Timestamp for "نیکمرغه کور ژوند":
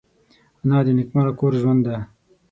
0.97-1.81